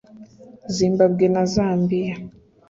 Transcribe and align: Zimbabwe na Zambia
Zimbabwe 0.75 1.25
na 1.33 1.43
Zambia 1.53 2.15